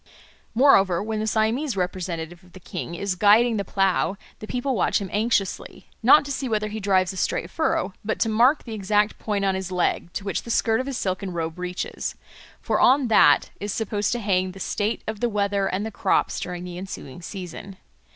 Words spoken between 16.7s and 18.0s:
ensuing season.